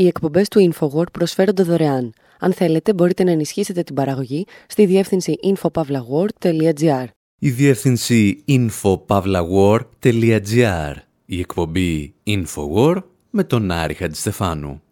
[0.00, 2.12] Οι εκπομπές του InfoWord προσφέρονται δωρεάν.
[2.38, 7.04] Αν θέλετε, μπορείτε να ενισχύσετε την παραγωγή στη διεύθυνση infopavlagor.gr.
[7.38, 10.94] Η διεύθυνση infopavlagor.gr.
[11.24, 14.82] Η εκπομπή InfoWord με τον Άρη Χατζηστεφάνου.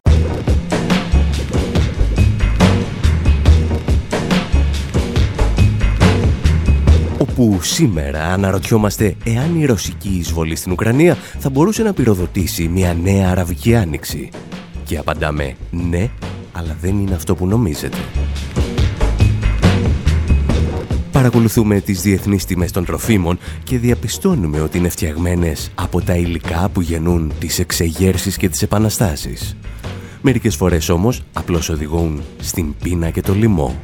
[7.20, 13.30] όπου σήμερα αναρωτιόμαστε εάν η ρωσική εισβολή στην Ουκρανία θα μπορούσε να πυροδοτήσει μια νέα
[13.30, 14.30] αραβική άνοιξη.
[14.88, 16.10] Και απαντάμε ναι,
[16.52, 17.96] αλλά δεν είναι αυτό που νομίζετε.
[21.12, 26.80] Παρακολουθούμε τις διεθνείς τιμές των τροφίμων και διαπιστώνουμε ότι είναι φτιαγμένες από τα υλικά που
[26.80, 29.56] γεννούν τις εξεγέρσεις και τις επαναστάσεις.
[30.20, 33.76] Μερικές φορές όμως απλώς οδηγούν στην πείνα και το λοιμό.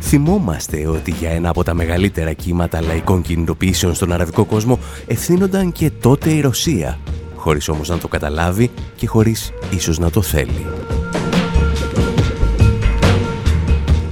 [0.00, 5.90] Θυμόμαστε ότι για ένα από τα μεγαλύτερα κύματα λαϊκών κινητοποιήσεων στον αραβικό κόσμο ευθύνονταν και
[5.90, 6.98] τότε η Ρωσία,
[7.44, 10.66] χωρίς όμως να το καταλάβει και χωρίς ίσως να το θέλει.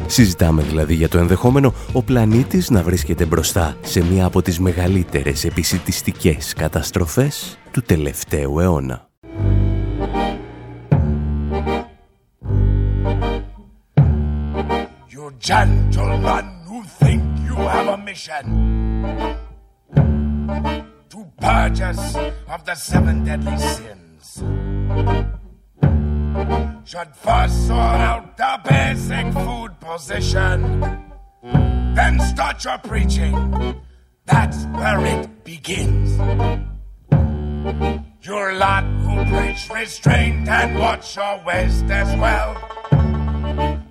[0.06, 5.44] Συζητάμε δηλαδή για το ενδεχόμενο ο πλανήτης να βρίσκεται μπροστά σε μία από τις μεγαλύτερες
[5.44, 9.06] επισητιστικές καταστροφές του τελευταίου αιώνα.
[15.54, 18.44] gentlemen who think you have a mission
[21.12, 22.16] to purge us
[22.48, 24.42] of the seven deadly sins
[26.86, 30.58] should first sort out the basic food position,
[31.94, 33.82] then start your preaching.
[34.24, 36.16] That's where it begins.
[38.22, 42.56] Your lot who preach restraint and watch your waist as well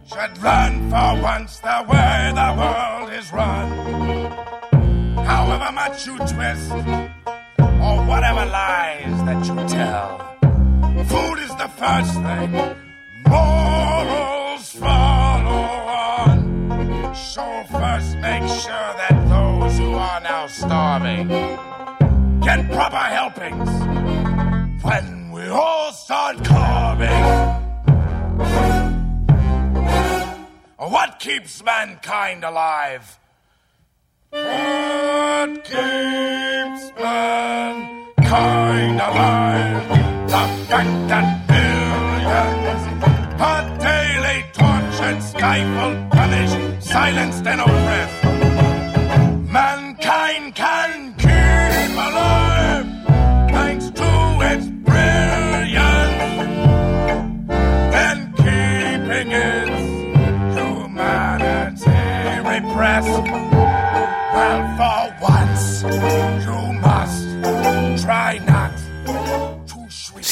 [0.07, 4.50] should learn for once the way the world is run.
[5.51, 10.17] However much you twist, or whatever lies that you tell,
[11.11, 12.51] food is the first thing.
[13.27, 15.67] Morals follow
[16.07, 17.13] on.
[17.13, 21.27] So first make sure that those who are now starving
[22.39, 23.69] get proper helpings
[24.85, 27.23] when we all start carving.
[30.77, 33.19] What keeps mankind alive?
[34.31, 38.21] What keeps mankind
[39.01, 39.87] alive?
[40.29, 42.83] The fact that billions
[43.41, 48.23] are daily tortured, stifled, punished, silenced, and oppressed.
[49.51, 50.80] Mankind can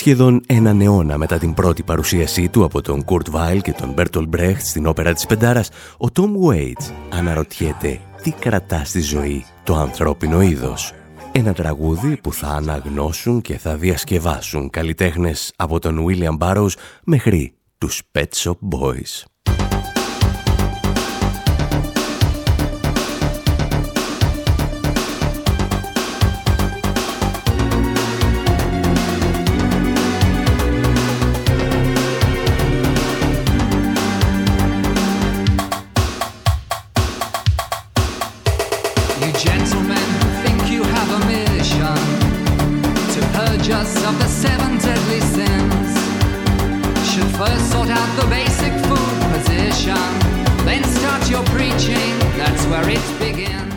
[0.10, 4.28] Σχεδόν έναν αιώνα μετά την πρώτη παρουσίασή του από τον Κουρτ Βάιλ και τον Μπέρτολ
[4.28, 10.42] Μπρέχτ στην όπερα της Πεντάρας, ο Τόμ Waits αναρωτιέται τι κρατά στη ζωή το ανθρώπινο
[10.42, 10.94] είδος.
[11.32, 18.02] Ένα τραγούδι που θα αναγνώσουν και θα διασκευάσουν καλλιτέχνες από τον William Burroughs μέχρι τους
[18.12, 19.24] Pet Shop Boys.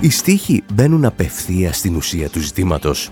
[0.02, 3.10] Οι στίχοι μπαίνουν απευθεία στην ουσία του ζητήματος.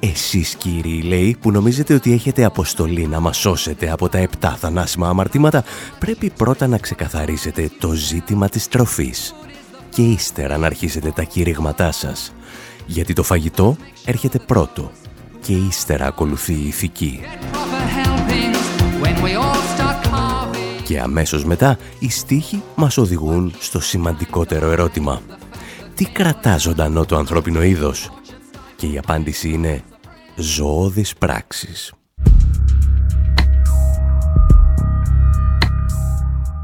[0.00, 5.08] Εσείς κύριοι λέει που νομίζετε ότι έχετε αποστολή να μας σώσετε από τα επτά θανάσιμα
[5.08, 5.64] αμαρτήματα
[5.98, 9.34] πρέπει πρώτα να ξεκαθαρίσετε το ζήτημα της τροφής
[9.88, 12.32] και ύστερα να αρχίσετε τα κήρυγματά σας
[12.86, 14.90] γιατί το φαγητό έρχεται πρώτο
[15.40, 17.20] και ύστερα ακολουθεί η ηθική.
[20.84, 25.20] Και αμέσως μετά οι στίχοι μας οδηγούν στο σημαντικότερο ερώτημα
[25.98, 28.10] τι κρατά ζωντανό το ανθρώπινο είδος;
[28.76, 29.82] Και η απάντηση είναι
[30.36, 31.92] ζωώδεις πράξεις.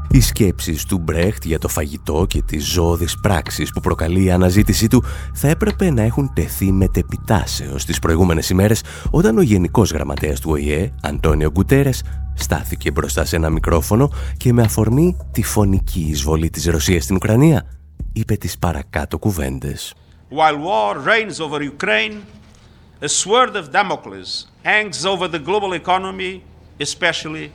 [0.09, 4.87] Οι σκέψεις του Μπρέχτ για το φαγητό και τις ζώδεις πράξεις που προκαλεί η αναζήτησή
[4.87, 5.03] του
[5.33, 10.93] θα έπρεπε να έχουν τεθεί μετεπιτάσεως τις προηγούμενες ημέρες όταν ο Γενικός Γραμματέας του ΟΗΕ,
[11.01, 12.03] Αντώνιο Γκουτέρες,
[12.33, 17.74] στάθηκε μπροστά σε ένα μικρόφωνο και με αφορμή τη φωνική εισβολή της Ρωσίας στην Ουκρανία
[18.15, 19.93] είπε τις παρακάτω κουβέντες.
[20.29, 22.15] While war reigns over Ukraine,
[23.01, 26.33] A sword of Damocles hangs over the global economy,
[26.79, 27.51] especially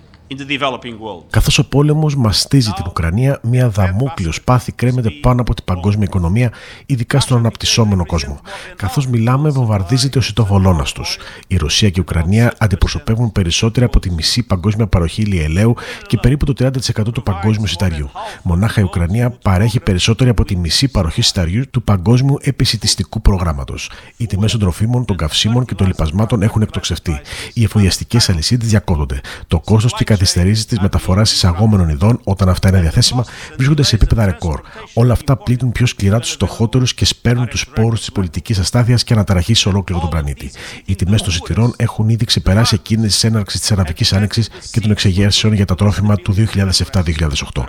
[1.31, 6.53] Καθώς ο πόλεμος μαστίζει την Ουκρανία, μια δαμόκλειος πάθη κρέμεται πάνω από την παγκόσμια οικονομία,
[6.87, 8.41] ειδικά στον αναπτυσσόμενο κόσμο.
[8.77, 11.19] Καθώς μιλάμε, βομβαρδίζεται ο σιτοβολώνα τους.
[11.47, 15.75] Η Ρωσία και η Ουκρανία αντιπροσωπεύουν περισσότερα από τη μισή παγκόσμια παροχή ηλιελαίου
[16.07, 18.11] και περίπου το 30% του παγκόσμιου σιταριού.
[18.43, 23.91] Μονάχα η Ουκρανία παρέχει περισσότερη από τη μισή παροχή σιταριού του παγκόσμιου επισητιστικού προγράμματος.
[24.17, 27.21] Οι τιμές των τροφίμων, των καυσίμων και των λοιπασμάτων έχουν εκτοξευτεί.
[27.53, 29.21] Οι εφοδιαστικές αλυσίδες διακόπτονται.
[29.47, 33.25] Το κόστος και καθυστερήσεις της μεταφοράς εισαγόμενων ειδών όταν αυτά είναι διαθέσιμα
[33.57, 34.61] βρίσκονται σε επίπεδα ρεκόρ.
[34.95, 39.13] Όλα αυτά πλήττουν πιο σκληρά τους φτωχότερους και σπέρνουν τους πόρους της πολιτικής αστάθειας και
[39.13, 40.51] αναταραχής σε ολόκληρο τον πλανήτη.
[40.85, 44.91] Οι τιμές των σιτηρών έχουν ήδη ξεπεράσει εκείνες της έναρξης της Αραβικής Άνοιξης και των
[44.91, 47.65] εξεγέρσεων για τα τρόφιμα του 2007-2008.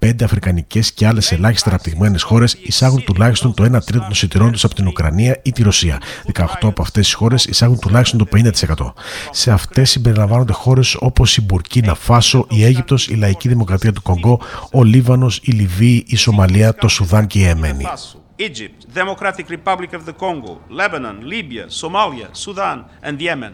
[0.00, 4.64] 45 αφρικανικές και άλλες ελάχιστα αναπτυγμένες χώρες εισάγουν τουλάχιστον το 1 τρίτο των σιτηρών τους
[4.64, 6.00] από την Ουκρανία ή τη Ρωσία.
[6.32, 8.92] 18 από αυτές τις χώρες εισάγουν τουλάχιστον το 50%.
[9.30, 14.40] Σε αυτές συμπεριλαμβάνονται χώρες όπως η Μπουρκίνα Φάσο, η Αίγυπτος, η Λαϊκή Δημοκρατία του Κονγκό,
[14.72, 17.84] ο Λίβανος, η Λιβύη, η Σομαλία, το Σουδάν και η Εμένη.
[18.38, 23.52] Egypt, Democratic Republic of the Congo, Lebanon, Libya, Somalia, Sudan and Yemen.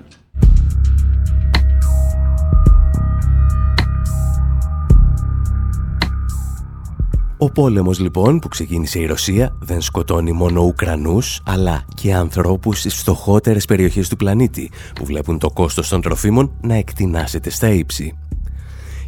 [7.45, 12.95] Ο πόλεμος λοιπόν που ξεκίνησε η Ρωσία δεν σκοτώνει μόνο Ουκρανούς αλλά και ανθρώπους στις
[12.95, 18.19] φτωχότερες περιοχές του πλανήτη που βλέπουν το κόστος των τροφίμων να εκτινάσεται στα ύψη.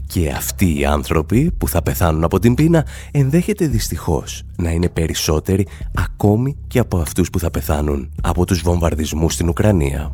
[0.06, 5.66] Και αυτοί οι άνθρωποι που θα πεθάνουν από την πείνα ενδέχεται δυστυχώς να είναι περισσότεροι
[5.94, 10.10] ακόμη και από αυτούς που θα πεθάνουν από τους βομβαρδισμούς στην Ουκρανία.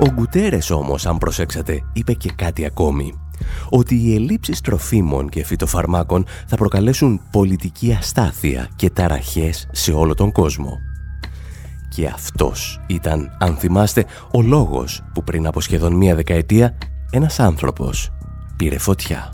[0.00, 3.14] Ο Γκουτέρες όμως, αν προσέξατε, είπε και κάτι ακόμη
[3.68, 10.32] ότι οι ελλείψεις τροφίμων και φυτοφαρμάκων θα προκαλέσουν πολιτική αστάθεια και ταραχές σε όλο τον
[10.32, 10.78] κόσμο.
[11.88, 16.78] Και αυτός ήταν, αν θυμάστε, ο λόγος που πριν από σχεδόν μία δεκαετία
[17.10, 18.10] ένας άνθρωπος
[18.56, 19.32] πήρε φωτιά.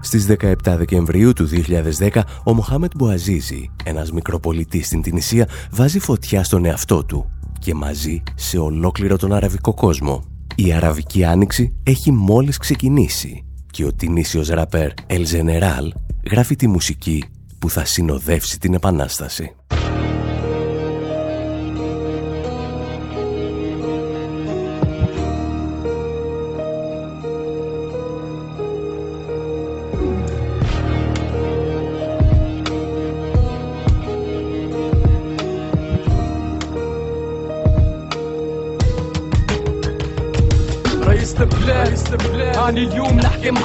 [0.00, 6.64] Στις 17 Δεκεμβρίου του 2010, ο Μοχάμετ Μπουαζίζη, ένας μικροπολιτής στην Τινησία, βάζει φωτιά στον
[6.64, 7.33] εαυτό του
[7.64, 10.24] και μαζί σε ολόκληρο τον αραβικό κόσμο.
[10.54, 15.88] Η Αραβική Άνοιξη έχει μόλις ξεκινήσει και ο τινήσιος ραπέρ El General
[16.30, 17.24] γράφει τη μουσική
[17.58, 19.54] που θα συνοδεύσει την Επανάσταση.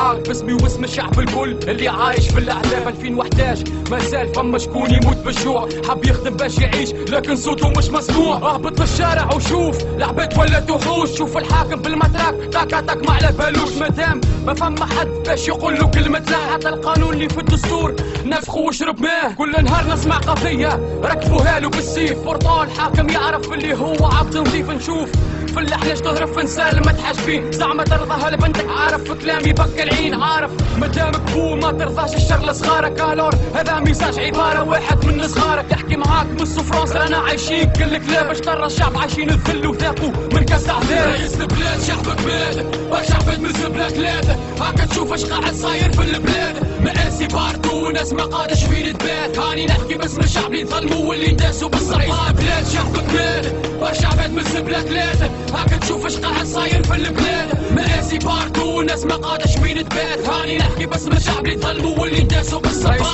[0.10, 5.18] معاك باسمي واسم الشعب الكل اللي عايش في الاعلام 2011 ما زال فما شكون يموت
[5.18, 8.36] بالجوع حب يخدم باش يعيش لكن صوته مش مسموع.
[8.38, 13.72] اهبط للشارع وشوف العباد ولا تحوش شوف الحاكم بالمتراك تاك تاك ما على بالوش.
[13.80, 17.96] مادام ما فما حد باش يقول له كلمة لا حتى القانون اللي في الدستور.
[18.26, 21.00] نفخه وشرب ماه كل نهار نسمع قضية.
[21.04, 25.10] ركبوها له بالسيف برطال حاكم يعرف اللي هو عبد نظيف نشوف
[25.50, 30.22] في اللحلش تهرب في نسال ما تحاجبين زعما ترضى لبنتك عارف في كلامي بك العين.
[30.22, 33.02] عارف مدامك بو ما ترضاش الشر لصغارك.
[33.02, 35.72] الور هذا ميساج عبارة واحد من صغارك.
[35.72, 38.28] يحكي معاك من فرنسا أنا عايشين كل كلاب.
[38.28, 43.40] باش ترى الشعب عايشين الذل وذاقوا من كاس عذاب رئيس البلاد شعبك مات برشا عباد
[43.40, 46.56] من زبلة ثلاثة هاكا تشوف اش قاعد صاير في البلاد.
[46.84, 49.40] مآسي باردو ناس ما قادش فين تبات.
[49.40, 53.46] هاني نحكي باسم الشعب اللي ظلموا واللي داسوا بالصريح بلاد شعبك مات
[53.81, 59.05] برشا عباد من زبلة ثلاثة هاكا تشوف اش قاعد صاير في البلاد مآسي باردو ناس
[59.05, 63.05] ما قادش فين تبات هاني نحكي باسم الشعب اللي ظلموا واللي داسوا بالصريح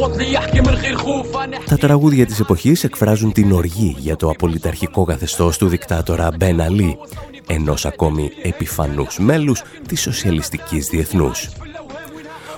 [0.00, 1.28] وطني يحكي من غير خوف
[1.66, 6.98] Τα τραγούδια της εποχής εκφράζουν την οργή για το απολυταρχικό καθεστώς του δικτάτορα Μπεν Αλή,
[7.46, 11.48] ενός ακόμη επιφανούς μέλους της σοσιαλιστικής διεθνούς.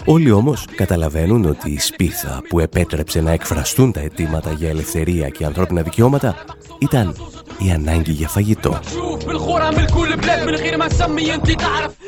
[0.06, 5.46] Όλοι όμως καταλαβαίνουν ότι η σπίθα που επέτρεψε να εκφραστούν τα αιτήματα για ελευθερία και
[5.46, 6.36] ανθρώπινα δικαιώματα
[6.80, 7.16] ήταν
[7.58, 8.80] η ανάγκη για φαγητό.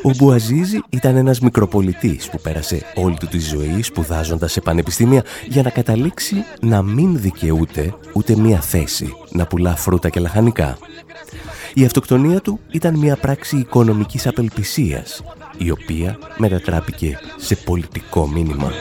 [0.03, 5.61] Ο Μπουαζίζη ήταν ένας μικροπολιτής που πέρασε όλη του τη ζωή σπουδάζοντας σε πανεπιστήμια για
[5.61, 10.77] να καταλήξει να μην δικαιούται ούτε μία θέση να πουλά φρούτα και λαχανικά.
[11.73, 15.23] Η αυτοκτονία του ήταν μια πράξη οικονομικής απελπισίας
[15.57, 18.71] η οποία μετατράπηκε σε πολιτικό μήνυμα.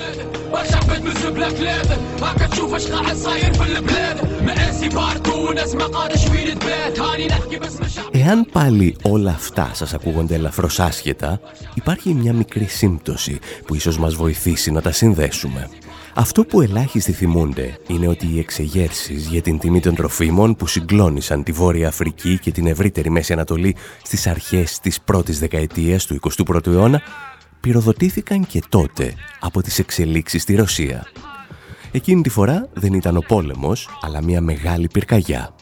[8.10, 11.40] Εάν πάλι όλα αυτά σας ακούγονται ελαφρώς άσχετα,
[11.74, 15.68] υπάρχει μια μικρή σύμπτωση που ίσως μας βοηθήσει να τα συνδέσουμε.
[16.18, 21.42] Αυτό που ελάχιστοι θυμούνται είναι ότι οι εξεγέρσεις για την τιμή των τροφίμων που συγκλώνησαν
[21.42, 26.66] τη Βόρεια Αφρική και την ευρύτερη Μέση Ανατολή στις αρχές της πρώτης δεκαετίας του 21ου
[26.66, 27.02] αιώνα
[27.60, 31.06] πυροδοτήθηκαν και τότε από τις εξελίξεις στη Ρωσία.
[31.90, 35.54] Εκείνη τη φορά δεν ήταν ο πόλεμος, αλλά μια μεγάλη πυρκαγιά.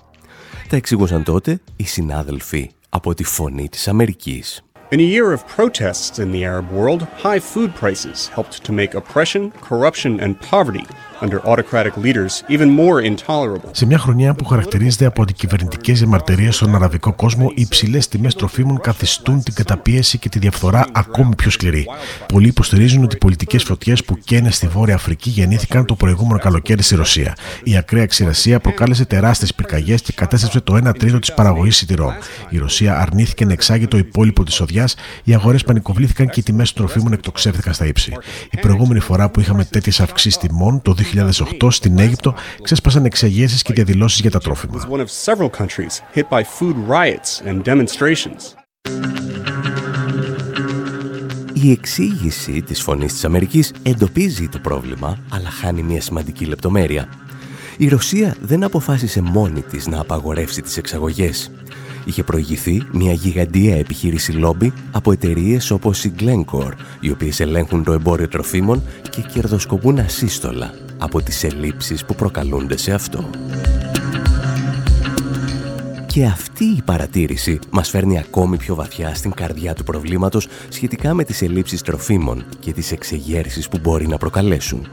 [0.69, 4.65] Τα εξηγούσαν τότε οι συνάδελφοι από τη Φωνή της Αμερικής.
[4.95, 8.93] In a year of protests in the Arab world, high food prices helped to make
[9.01, 10.85] oppression, corruption, and poverty
[11.21, 13.71] under autocratic leaders even more intolerable.
[13.73, 18.81] Σε μια χρονιά που χαρακτηρίζεται από αντικυβερνητικές διαμαρτυρίες στον αραβικό κόσμο, οι υψηλές τιμές τροφίμων
[18.81, 21.87] καθιστούν την καταπίεση και τη διαφθορά ακόμη πιο σκληρή.
[22.27, 26.83] Πολλοί υποστηρίζουν ότι οι πολιτικές φωτιές που καίνε στη Βόρεια Αφρική γεννήθηκαν το προηγούμενο καλοκαίρι
[26.83, 27.37] στη Ρωσία.
[27.63, 32.13] Η ακραία ξηρασία προκάλεσε τεράστιες πυρκαγιές και κατέστρεψε το 1 τρίτο της παραγωγής σιτηρών.
[32.49, 34.84] Η Ρωσία αρνήθηκε να εξάγει το υπόλοιπο της οδιά,
[35.25, 38.13] οι αγορές πανικοβλήθηκαν και οι τιμές των τροφίμων εκτοξεύθηκαν στα ύψη.
[38.51, 40.95] Η προηγούμενη φορά που είχαμε τέτοιες αυξήσεις τιμών, το
[41.61, 44.87] 2008 στην Αίγυπτο ξέσπασαν εξαγγέσεις και διαδηλώσεις για τα τρόφιμα.
[51.53, 57.09] Η εξήγηση της φωνής της Αμερικής εντοπίζει το πρόβλημα, αλλά χάνει μια σημαντική λεπτομέρεια.
[57.77, 61.51] Η Ρωσία δεν αποφάσισε μόνη της να απαγορεύσει τις εξαγωγές.
[62.05, 67.93] Είχε προηγηθεί μια γιγαντία επιχείρηση λόμπι από εταιρείες όπως η Glencore, οι οποίες ελέγχουν το
[67.93, 73.31] εμπόριο τροφίμων και κερδοσκοπούν ασύστολα από τις ελλείψεις που προκαλούνται σε αυτό.
[76.07, 81.25] Και αυτή η παρατήρηση μας φέρνει ακόμη πιο βαθιά στην καρδιά του προβλήματος σχετικά με
[81.25, 84.89] τις ελλείψεις τροφίμων και τις εξεγέρσεις που μπορεί να προκαλέσουν.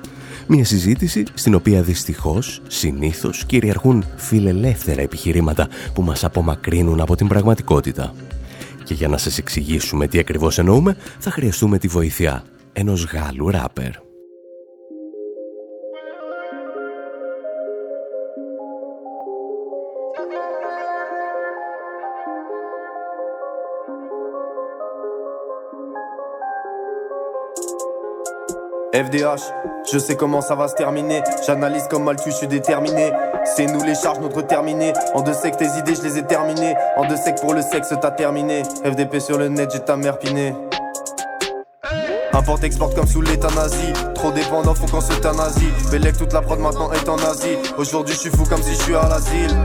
[0.48, 8.14] Μια συζήτηση στην οποία δυστυχώς, συνήθως, κυριαρχούν φιλελεύθερα επιχειρήματα που μας απομακρύνουν από την πραγματικότητα.
[8.84, 12.44] Και για να σας εξηγήσουμε τι ακριβώς εννοούμε, θα χρειαστούμε τη βοήθεια
[12.74, 14.11] ενός Γάλλου ράπερ.
[28.94, 29.40] FDH,
[29.90, 31.24] je sais comment ça va se terminer.
[31.48, 33.14] J'analyse comme mal tu, je suis déterminé.
[33.56, 34.92] C'est nous les charges, notre terminé.
[35.14, 36.76] En deux secs, tes idées, je les ai terminées.
[36.98, 38.64] En deux secs pour le sexe, t'as terminé.
[38.84, 40.54] FDP sur le net, j'ai ta mère pinée.
[42.34, 43.94] Importe, exporte comme sous nazi.
[44.14, 45.72] Trop dépendant, faut qu'on s'euthanasie.
[45.90, 47.58] Bélec, toute la prod maintenant est en Asie.
[47.78, 49.56] Aujourd'hui, je suis fou comme si je suis à l'asile.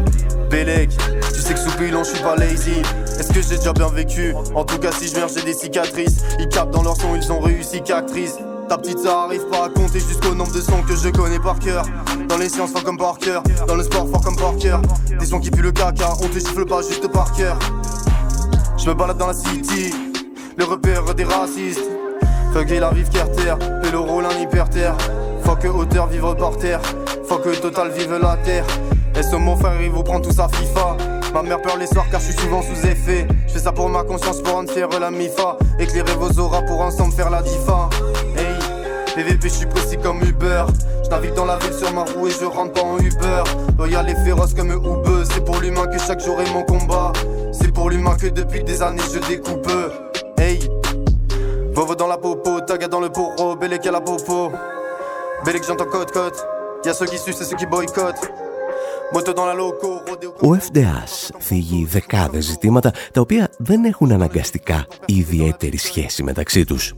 [0.50, 0.90] Bélec,
[1.35, 2.83] tu sais que sous pilon, je suis pas lazy.
[3.18, 4.35] Est-ce que j'ai déjà bien vécu?
[4.54, 6.18] En tout cas, si je meurs, j'ai des cicatrices.
[6.38, 8.37] Ils capent dans leur son, ils ont réussi qu'actrice.
[8.68, 11.58] Ta petite ça arrive pas à compter jusqu'au nombre de sons que je connais par
[11.58, 11.85] cœur.
[12.28, 14.80] Dans les sciences fort comme par cœur, dans le sport fort comme par cœur.
[15.18, 17.56] Des sons qui puent le caca, on te gifle pas juste par cœur.
[18.76, 19.94] Je me balade dans la city,
[20.56, 21.80] le repère des racistes.
[22.52, 23.54] Fuck la vive Carter,
[23.85, 24.96] et le rôle un hyper-terre.
[25.58, 26.80] Que hauteur vivre par terre,
[27.42, 28.66] que total vive la terre.
[29.18, 30.99] Et ce mon frère il vous prend tout sa FIFA?
[31.32, 33.26] Ma mère peur les soirs car je suis souvent sous effet.
[33.46, 35.56] Je fais ça pour ma conscience pour en faire la mifa.
[35.78, 37.88] Éclairer vos auras pour ensemble faire la difa.
[39.16, 40.66] PVP, je suis précis comme Uber.
[41.02, 43.44] Je dans la ville sur ma roue et je rentre pas en Uber.
[43.78, 45.25] Loyal et féroce comme Uber.
[45.25, 47.14] C'est pour l'humain que chaque jour est mon combat.
[47.50, 49.70] C'est pour l'humain que depuis des années je découpe.
[50.37, 50.58] Hey,
[51.73, 54.52] Vovo dans la popo, taga dans le poro, Bélec à la popo.
[55.46, 56.46] Bélec j'entends côte-côte.
[56.85, 58.30] Y'a ceux qui sucent et ceux qui boycottent.
[60.40, 66.94] Ο FDAS θίγει δεκάδες ζητήματα τα οποία δεν έχουν αναγκαστικά ιδιαίτερη σχέση μεταξύ τους.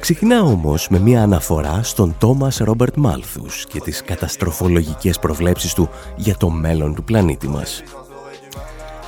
[0.00, 6.36] Ξεκινά όμως με μια αναφορά στον Τόμας Ρόμπερτ Μάλθους και τις καταστροφολογικές προβλέψεις του για
[6.36, 7.82] το μέλλον του πλανήτη μας.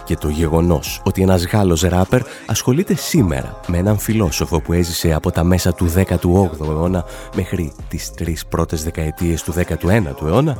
[0.04, 5.30] Και το γεγονός ότι ένας Γάλλος ράπερ ασχολείται σήμερα με έναν φιλόσοφο που έζησε από
[5.30, 10.56] τα μέσα του 18ου αιώνα μέχρι τις τρεις πρώτες δεκαετίες του 19ου αιώνα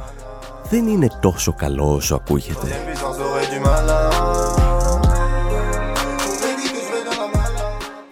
[0.73, 2.69] δεν είναι τόσο καλό όσο ακούγεται.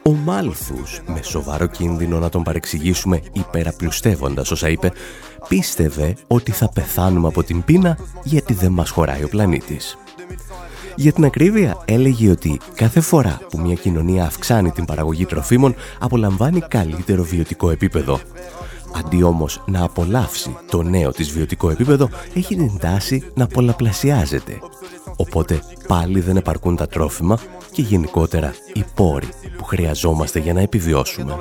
[0.02, 4.92] Ο Μάλθους, με σοβαρό κίνδυνο να τον παρεξηγήσουμε υπεραπλουστεύοντας όσα είπε,
[5.48, 9.98] πίστευε ότι θα πεθάνουμε από την πείνα γιατί δεν μας χωράει ο πλανήτης.
[10.96, 16.60] Για την ακρίβεια έλεγε ότι κάθε φορά που μια κοινωνία αυξάνει την παραγωγή τροφίμων απολαμβάνει
[16.60, 18.20] καλύτερο βιωτικό επίπεδο.
[18.94, 24.58] Αντί όμως να απολαύσει το νέο της βιωτικό επίπεδο, έχει την τάση να πολλαπλασιάζεται.
[25.16, 27.38] Οπότε πάλι δεν επαρκούν τα τρόφιμα
[27.70, 31.36] και γενικότερα οι πόροι που χρειαζόμαστε για να επιβιώσουμε.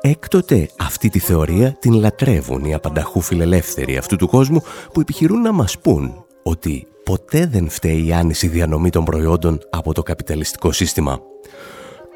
[0.00, 4.62] Έκτοτε αυτή τη θεωρία την λατρεύουν οι απανταχού φιλελεύθεροι αυτού του κόσμου
[4.92, 9.92] που επιχειρούν να μας πούν ότι ποτέ δεν φταίει η άνηση διανομή των προϊόντων από
[9.92, 11.20] το καπιταλιστικό σύστημα.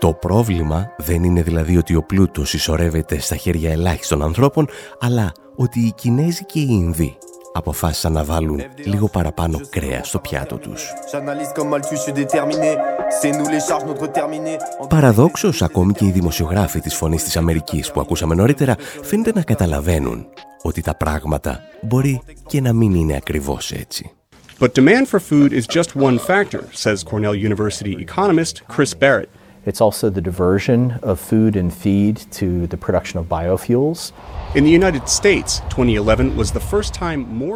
[0.01, 4.69] Το πρόβλημα δεν είναι δηλαδή ότι ο πλούτος ισορεύεται στα χέρια ελάχιστων ανθρώπων,
[5.01, 7.17] αλλά ότι οι Κινέζοι και οι Ινδοί
[7.53, 10.93] αποφάσισαν να βάλουν λίγο παραπάνω κρέα στο πιάτο τους.
[14.89, 20.27] Παραδόξως, ακόμη και οι δημοσιογράφοι της Φωνής της Αμερικής που ακούσαμε νωρίτερα φαίνεται να καταλαβαίνουν
[20.63, 24.11] ότι τα πράγματα μπορεί και να μην είναι ακριβώς έτσι.
[24.59, 29.40] But demand for food is just one factor, says Cornell University economist Chris Barrett.
[29.67, 34.13] It's also the diversion of food and feed to the production of biofuels.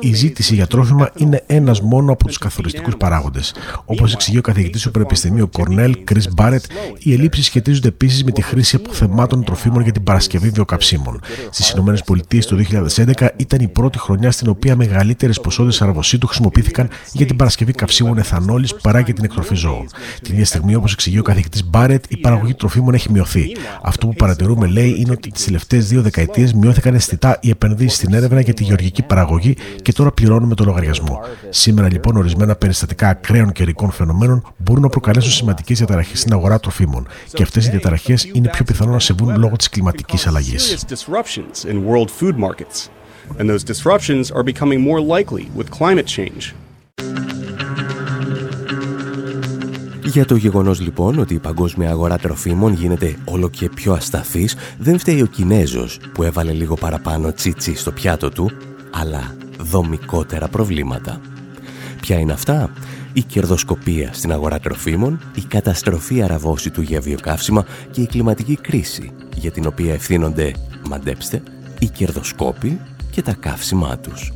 [0.01, 3.55] Η ζήτηση για τρόφιμα είναι ένας μόνο από τους καθοριστικούς παράγοντες.
[3.85, 6.65] Όπως εξηγεί ο καθηγητής του Πανεπιστημίου Κορνέλ, Κρι Μπάρετ,
[6.99, 11.21] οι ελλείψεις σχετίζονται επίσης με τη χρήση αποθεμάτων τροφίμων για την παρασκευή βιοκαψίμων.
[11.51, 11.95] Στις ΗΠΑ
[12.47, 17.73] το 2011 ήταν η πρώτη χρονιά στην οποία μεγαλύτερες ποσότητες αραβοσίτου χρησιμοποιήθηκαν για την παρασκευή
[17.73, 19.87] καυσίμων εθανόλης παρά για την εκτροφή ζώων.
[20.23, 23.47] Την ίδια στιγμή, όπως εξηγεί ο καθηγητής Μπάρετ, η παραγωγή τροφίμων έχει μειωθεί.
[23.83, 27.97] Αυτό που παρατηρούμε, λέει, είναι ότι τις τελευταίες δύο δεκαετίες μειώθηκαν αυξήθηκαν αισθητά οι επενδύσεις
[27.97, 31.21] στην έρευνα για τη γεωργική παραγωγή και τώρα πληρώνουμε το λογαριασμό.
[31.51, 37.07] Σήμερα λοιπόν ορισμένα περιστατικά ακραίων καιρικών φαινομένων μπορούν να προκαλέσουν σημαντικές διαταραχές στην αγορά τροφίμων
[37.33, 40.85] και αυτές οι διαταραχές είναι πιο πιθανό να συμβούν λόγω της κλιματικής αλλαγής.
[43.41, 46.43] And those disruptions are becoming more likely with climate change.
[50.15, 54.99] Για το γεγονός λοιπόν ότι η παγκόσμια αγορά τροφίμων γίνεται όλο και πιο ασταθής δεν
[54.99, 58.51] φταίει ο Κινέζος που έβαλε λίγο παραπάνω τσίτσι στο πιάτο του,
[58.91, 61.21] αλλά δομικότερα προβλήματα.
[62.01, 62.71] Ποια είναι αυτά;
[63.13, 69.51] Η κερδοσκοπία στην αγορά τροφίμων, η καταστροφή αραβόσιτου για βιοκαύσιμα και η κλιματική κρίση, για
[69.51, 70.53] την οποία ευθύνονται,
[70.89, 71.43] μαντέψτε,
[71.79, 72.81] οι κερδοσκόποι
[73.11, 74.33] και τα καύσιμά τους.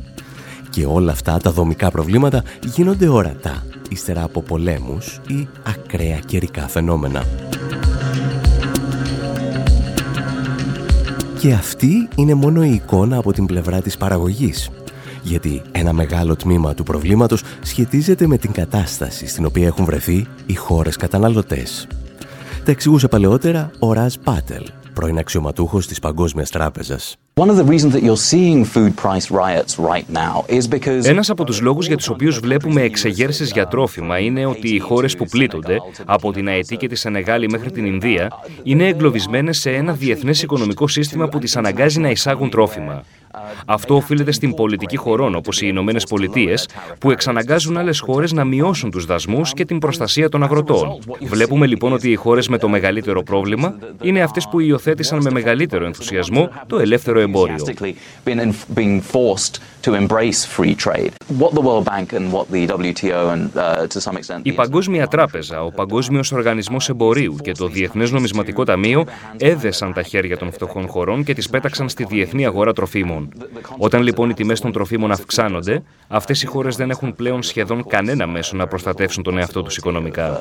[0.69, 7.25] Και όλα αυτά τα δομικά προβλήματα γίνονται ορατά ύστερα από πολέμους ή ακραία καιρικά φαινόμενα.
[11.39, 14.69] Και αυτή είναι μόνο η εικόνα από την πλευρά της παραγωγής.
[15.23, 20.53] Γιατί ένα μεγάλο τμήμα του προβλήματος σχετίζεται με την κατάσταση στην οποία έχουν βρεθεί οι
[20.55, 21.87] χώρες καταναλωτές.
[22.65, 24.63] Τα εξηγούσε παλαιότερα ο Ραζ Πάτελ,
[24.99, 27.15] πρώην αξιωματούχος της Παγκόσμιας Τράπεζας.
[31.03, 35.15] Ένας από τους λόγους για τους οποίους βλέπουμε εξεγέρσεις για τρόφιμα είναι ότι οι χώρες
[35.15, 38.27] που πλήττονται, από την Αετή και τη Σενεγάλη μέχρι την Ινδία,
[38.63, 43.03] είναι εγκλωβισμένες σε ένα διεθνές οικονομικό σύστημα που τις αναγκάζει να εισάγουν τρόφιμα.
[43.65, 46.67] Αυτό οφείλεται στην πολιτική χωρών όπως οι Ηνωμένες Πολιτείες,
[46.99, 50.99] που εξαναγκάζουν άλλες χώρες να μειώσουν τους δασμούς και την προστασία των αγροτών.
[51.21, 55.85] Βλέπουμε λοιπόν ότι οι χώρες με το μεγαλύτερο πρόβλημα είναι αυτές που υιοθέτησαν με μεγαλύτερο
[55.85, 57.55] ενθουσιασμό το ελεύθερο εμπόριο.
[64.41, 69.05] Η Παγκόσμια Τράπεζα, ο Παγκόσμιος Οργανισμός Εμπορίου και το Διεθνές Νομισματικό Ταμείο
[69.37, 73.28] έδεσαν τα χέρια των φτωχών χωρών και τις πέταξαν στη διεθνή αγορά τροφίμων.
[73.77, 78.27] Όταν λοιπόν οι τιμές των τροφίμων αυξάνονται, αυτές οι χώρες δεν έχουν πλέον σχεδόν κανένα
[78.27, 80.37] μέσο να προστατεύσουν τον εαυτό τους οικονομικά.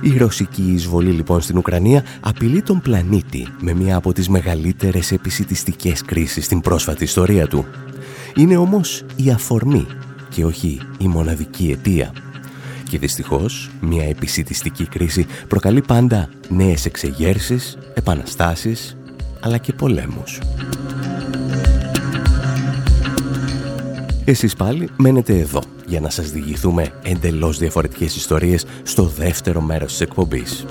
[0.00, 6.02] Η ρωσική εισβολή λοιπόν στην Ουκρανία απειλεί τον πλανήτη με μια από τις μεγαλύτερες επισητιστικές
[6.02, 7.66] κρίσεις στην πρόσφατη ιστορία του.
[8.34, 9.86] Είναι όμως η αφορμή
[10.28, 12.12] και όχι η μοναδική αιτία.
[12.92, 18.96] Και δυστυχώς μια επισητιστική κρίση προκαλεί πάντα νέες εξεγέρσεις, επαναστάσεις
[19.40, 20.40] αλλά και πολέμους.
[24.24, 30.00] Εσείς πάλι μένετε εδώ για να σας διηγηθούμε εντελώς διαφορετικές ιστορίες στο δεύτερο μέρος της
[30.00, 30.64] εκπομπής.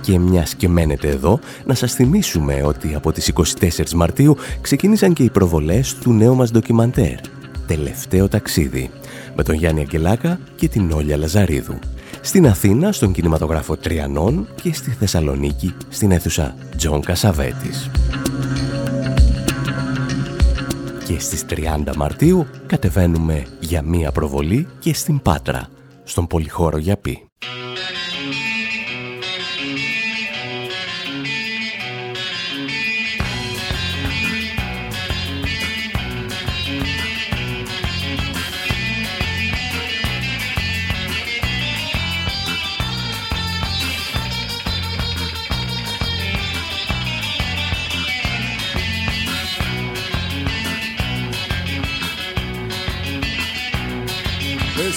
[0.00, 5.22] Και μιας και μένετε εδώ, να σας θυμίσουμε ότι από τις 24 Μαρτίου ξεκίνησαν και
[5.22, 7.40] οι προβολές του νέου μας ντοκιμαντέρ
[7.72, 8.90] «Τελευταίο ταξίδι»
[9.34, 11.78] με τον Γιάννη Αγγελάκα και την Όλια Λαζαρίδου.
[12.20, 17.90] Στην Αθήνα, στον κινηματογράφο Τριανόν και στη Θεσσαλονίκη, στην αίθουσα Τζον Κασαβέτης
[21.06, 25.68] και στις 30 Μαρτίου κατεβαίνουμε για μία προβολή και στην Πάτρα,
[26.04, 27.26] στον Πολυχώρο Γιαπή.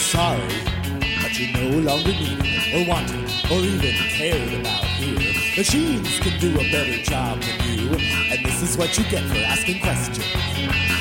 [0.06, 0.62] Sorry,
[1.20, 5.34] but you're no longer needed or wanted or even cared about here.
[5.58, 9.38] Machines can do a better job than you, and this is what you get for
[9.38, 10.22] asking questions.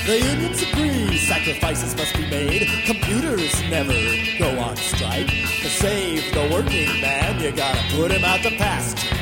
[0.06, 2.66] The unions agree sacrifices must be made.
[2.86, 3.92] Computers never
[4.38, 5.28] go on strike.
[5.28, 9.16] To save the working man, you gotta put him out to pasture.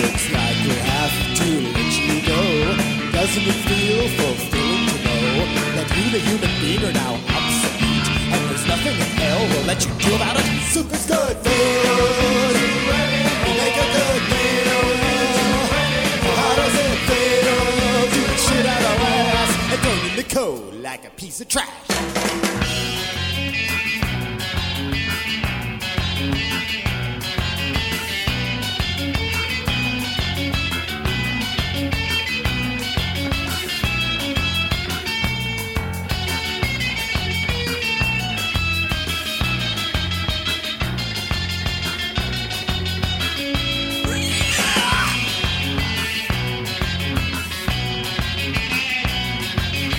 [0.00, 2.42] Looks like we have to let you go.
[3.12, 5.44] Doesn't it feel fulfilling to know
[5.76, 7.59] that you, the human being, are now obsolete?
[8.70, 10.46] Nothing in hell will let you do about it.
[10.70, 12.54] Soup good food.
[13.46, 14.80] You make a good meal.
[16.38, 17.58] How does it feel
[18.14, 21.48] to the shit out of ass and thrown in the cold like a piece of
[21.48, 21.89] trash?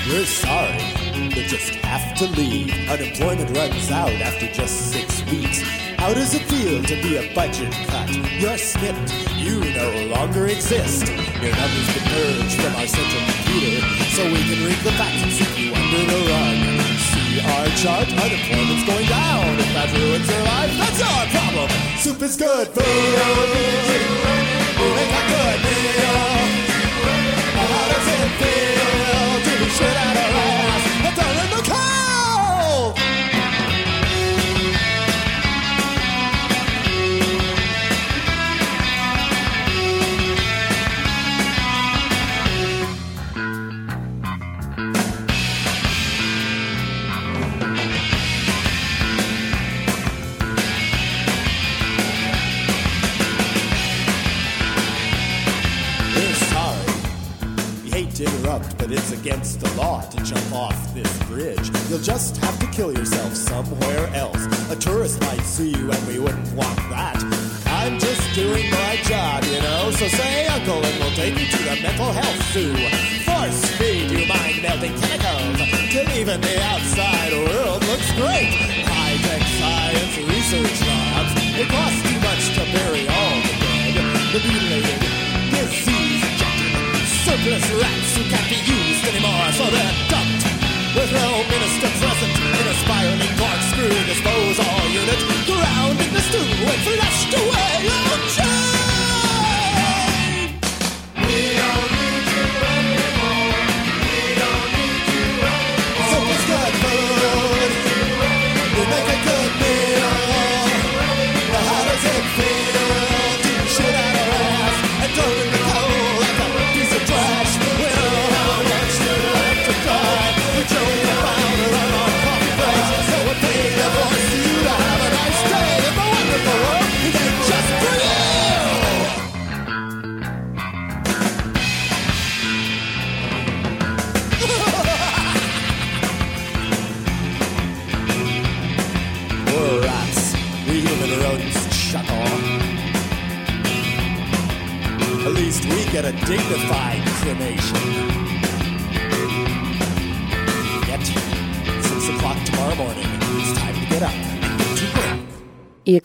[0.08, 0.82] We're sorry,
[1.14, 2.74] you just have to leave.
[2.90, 5.62] Unemployment runs out after just six weeks.
[6.02, 8.10] How does it feel to be a budget cut?
[8.42, 11.08] You're snipped, you no longer exist.
[11.08, 13.82] Your numbers purged from our central computer,
[14.18, 16.58] so we can read the facts and sweep you under the rug.
[17.14, 19.54] See our chart, unemployment's going down.
[19.62, 21.70] If that ruins your life, that's our problem.
[22.02, 22.86] Soup is good food.
[24.82, 26.42] We make a good meal.
[27.54, 28.61] How does it feel
[58.94, 61.72] it's against the law to jump off this bridge.
[61.90, 64.42] You'll just have to kill yourself somewhere else.
[64.72, 67.18] A tourist might see you, and we wouldn't want that.
[67.68, 69.92] I'm just doing my job, you know.
[69.92, 72.76] So say uncle, and we'll take you to the mental health zoo.
[73.24, 78.52] Force feed you mind melting chemicals till even the outside world looks great.
[78.86, 81.32] High tech science research labs.
[81.56, 83.96] It costs too much to bury all the dead.
[84.32, 84.40] The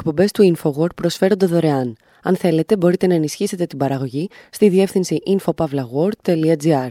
[0.06, 1.96] Οι εκπομπές του InfoWord προσφέρονται δωρεάν.
[2.22, 6.88] Αν θέλετε, μπορείτε να ενισχύσετε την παραγωγή στη διεύθυνση infopavlagor.gr.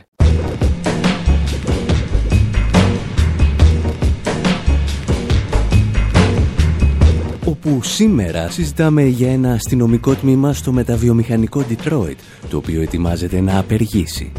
[7.45, 12.15] όπου σήμερα συζητάμε για ένα αστυνομικό τμήμα στο μεταβιομηχανικό Detroit,
[12.49, 14.31] το οποίο ετοιμάζεται να απεργήσει.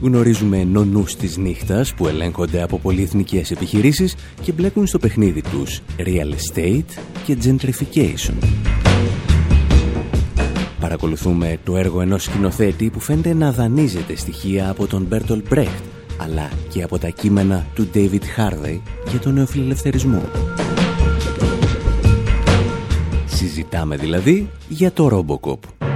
[0.00, 6.32] Γνωρίζουμε νονούς της νύχτας που ελέγχονται από πολυεθνικές επιχειρήσεις και μπλέκουν στο παιχνίδι τους real
[6.32, 8.34] estate και gentrification.
[10.80, 15.84] Παρακολουθούμε το έργο ενός σκηνοθέτη που φαίνεται να δανείζεται στοιχεία από τον Μπέρτολ Μπρέχτ,
[16.18, 20.22] αλλά και από τα κείμενα του David Harvey για τον νεοφιλελευθερισμό.
[23.26, 25.89] Συζητάμε δηλαδή για το Robocop.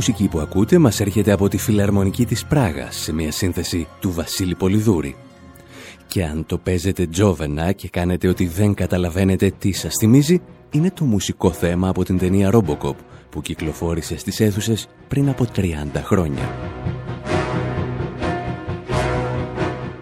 [0.00, 4.54] Μουσική που ακούτε μας έρχεται από τη φιλαρμονική της Πράγας σε μια σύνθεση του Βασίλη
[4.54, 5.16] Πολυδούρη.
[6.06, 11.04] Και αν το παίζετε τζόβενα και κάνετε ότι δεν καταλαβαίνετε τι σας θυμίζει, είναι το
[11.04, 12.94] μουσικό θέμα από την ταινία Robocop
[13.30, 15.66] που κυκλοφόρησε στις αίθουσες πριν από 30
[16.02, 16.54] χρόνια.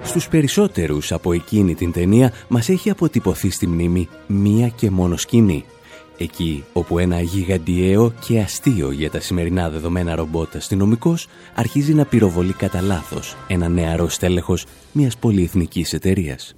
[0.02, 5.64] Στους περισσότερους από εκείνη την ταινία μας έχει αποτυπωθεί στη μνήμη μία και μόνο σκηνή–
[6.20, 12.52] Εκεί όπου ένα γιγαντιαίο και αστείο για τα σημερινά δεδομένα ρομπότ αστυνομικός αρχίζει να πυροβολεί
[12.52, 16.54] κατά λάθος ένα νεαρό στέλεχος μιας πολυεθνικής εταιρείας.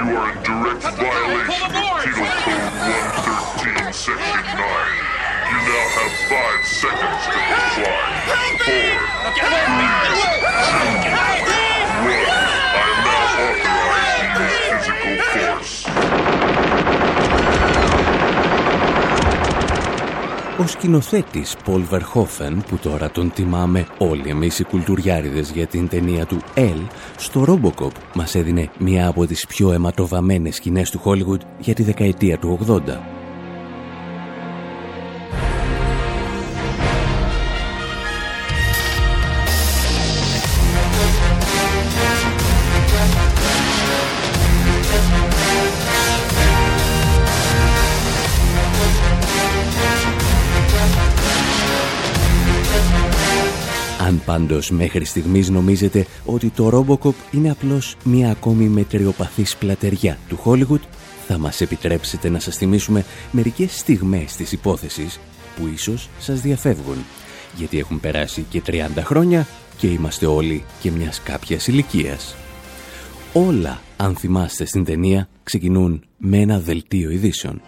[0.00, 2.68] You are in direct violation of Penal Code
[3.66, 5.19] 113, Section 9.
[5.50, 7.78] You now have five seconds to comply.
[7.78, 8.86] Four, three,
[9.38, 10.50] two, one.
[12.76, 15.74] I am now authorized to use physical force.
[20.58, 26.26] Ο σκηνοθέτης Πολ Βερχόφεν, που τώρα τον τιμάμε όλοι εμείς οι κουλτουριάριδες για την ταινία
[26.26, 26.80] του «Ελ»,
[27.16, 32.38] στο Robocop μας έδινε μία από τις πιο αιματοβαμένες σκηνές του Hollywood για τη δεκαετία
[32.38, 33.19] του 80.
[54.30, 60.80] Πάντως μέχρι στιγμής νομίζετε ότι το Robocop είναι απλώς μια ακόμη μετριοπαθής πλατεριά του Hollywood,
[61.26, 65.20] θα μας επιτρέψετε να σας θυμίσουμε μερικές στιγμές της υπόθεσης
[65.56, 66.96] που ίσως σας διαφεύγουν,
[67.56, 72.36] γιατί έχουν περάσει και 30 χρόνια και είμαστε όλοι και μιας κάποιας ηλικίας.
[73.32, 77.60] Όλα, αν θυμάστε στην ταινία, ξεκινούν με ένα δελτίο ειδήσεων.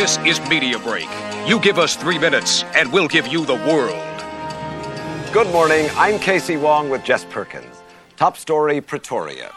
[0.00, 1.10] This is Media Break.
[1.50, 4.16] You give us three minutes, and we'll give you the world.
[5.38, 5.84] Good morning.
[6.04, 7.74] I'm Casey Wong with Jess Perkins.
[8.22, 9.50] Top story Pretoria.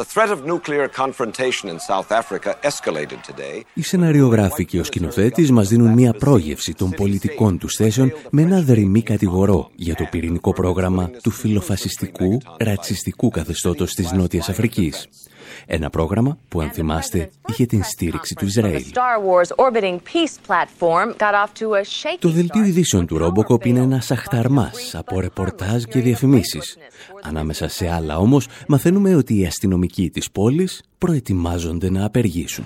[0.00, 3.64] The threat of nuclear confrontation in South Africa escalated today.
[3.74, 8.60] Οι σεναριογράφοι και ο σκηνοθέτης μας δίνουν μια πρόγευση των πολιτικών του θέσεων με ένα
[8.60, 15.08] δρυμή κατηγορό για το πυρηνικό πρόγραμμα του φιλοφασιστικού, ρατσιστικού καθεστώτος της Νότιας Αφρικής.
[15.66, 18.84] Ένα πρόγραμμα που, αν θυμάστε, είχε την στήριξη του Ισραήλ.
[22.18, 26.76] Το δελτίο ειδήσεων του Ρόμποκοπ είναι ένα αχταρμάς από ρεπορτάζ και διαφημίσεις.
[27.22, 32.64] Ανάμεσα σε άλλα όμως, μαθαίνουμε ότι οι αστυνομικοί της πόλης προετοιμάζονται να απεργήσουν.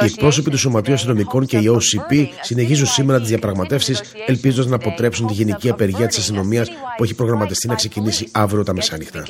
[0.00, 5.26] Οι εκπρόσωποι του Σωματείου Αστυνομικών και η OCP συνεχίζουν σήμερα τις διαπραγματεύσεις, ελπίζοντας να αποτρέψουν
[5.26, 9.24] τη γενική απεργία της αστυνομίας που έχει προγραμματιστεί να ξεκινήσει αύριο τα μεσάνυχτα.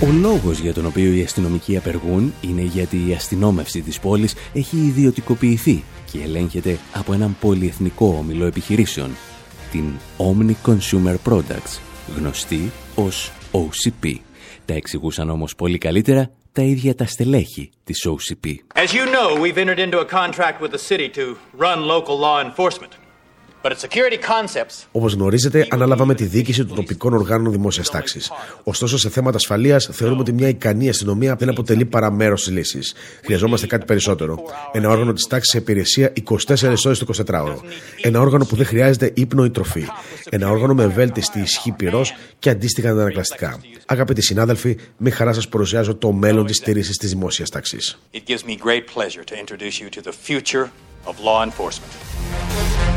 [0.00, 4.76] Ο λόγος για τον οποίο οι αστυνομικοί απεργούν είναι γιατί η αστυνόμευση της πόλης έχει
[4.76, 9.10] ιδιωτικοποιηθεί και ελέγχεται από έναν πολυεθνικό όμιλο επιχειρήσεων,
[9.74, 11.78] την Omni Consumer Products,
[12.16, 14.14] γνωστή ως OCP.
[14.64, 18.48] Τα εξηγούσαν όμως πολύ καλύτερα τα ίδια τα στελέχη της OCP.
[18.74, 22.40] As you know, we've entered into a contract with the city to run local law
[22.44, 23.03] enforcement.
[24.92, 28.30] Όπως γνωρίζετε, ανάλαβαμε τη διοίκηση των τοπικών οργάνων δημόσιας τάξης.
[28.62, 32.94] Ωστόσο, σε θέματα ασφαλείας, θεωρούμε ότι μια ικανή αστυνομία δεν αποτελεί παρά μέρος της λύσης.
[33.24, 34.38] Χρειαζόμαστε κάτι περισσότερο.
[34.72, 37.56] Ένα όργανο της τάξης σε υπηρεσία 24 ώρες το 24ωρο.
[38.02, 39.86] Ένα όργανο που δεν χρειάζεται ύπνο ή τροφή.
[40.30, 43.60] Ένα όργανο με ευέλτιστη ισχύ πυρός και αντίστοιχα αντανακλαστικά.
[43.86, 47.98] Αγαπητοί συνάδελφοι, με χαρά σας παρουσιάζω το μέλλον της στήριξης της δημόσιας τάξης.
[51.06, 52.93] of law enforcement.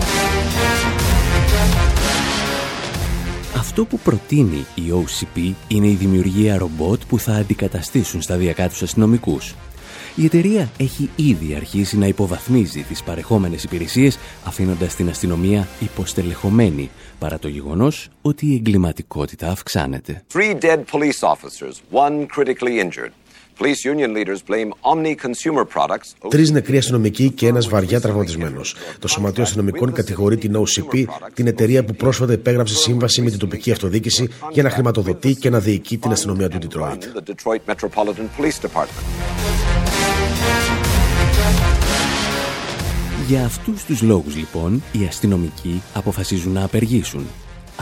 [3.78, 9.56] Αυτό που προτείνει η OCP είναι η δημιουργία ρομπότ που θα αντικαταστήσουν σταδιακά τους αστυνομικούς.
[10.16, 17.40] Η εταιρεία έχει ήδη αρχίσει να υποβαθμίζει τις παρεχόμενες υπηρεσίες αφήνοντας την αστυνομία υποστελεχωμένη παρά
[17.40, 20.24] το γεγονός ότι η εγκληματικότητα αυξάνεται.
[20.34, 23.12] Three dead police officers, one critically injured.
[26.30, 28.76] Τρεις νεκροί αστυνομικοί και ένας βαριά τραυματισμένος.
[29.00, 33.72] Το Σωματείο Αστυνομικών κατηγορεί την OCP, την εταιρεία που πρόσφατα υπέγραψε σύμβαση με την τοπική
[33.72, 36.98] αυτοδιοίκηση για να χρηματοδοτεί και να διοικεί την αστυνομία του Detroit.
[43.28, 47.28] Για αυτούς τους λόγους λοιπόν οι αστυνομικοί αποφασίζουν να απεργήσουν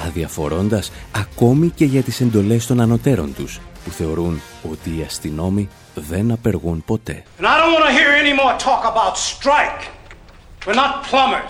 [0.07, 6.31] αδιαφορώντας ακόμη και για τις εντολές των ανωτέρων τους, που θεωρούν ότι οι αστυνόμοι δεν
[6.31, 7.23] απεργούν ποτέ.